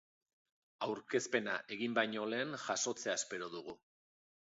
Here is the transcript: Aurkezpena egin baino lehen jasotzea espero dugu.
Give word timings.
Aurkezpena 0.87 1.59
egin 1.77 1.99
baino 2.01 2.27
lehen 2.35 2.59
jasotzea 2.67 3.19
espero 3.23 3.55
dugu. 3.59 3.81